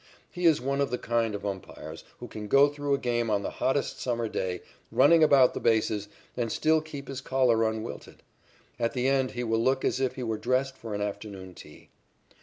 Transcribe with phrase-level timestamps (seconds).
[0.31, 3.43] He is one of the kind of umpires who can go through a game on
[3.43, 8.23] the hottest summer day, running about the bases, and still keep his collar unwilted.
[8.79, 11.89] At the end he will look as if he were dressed for an afternoon tea.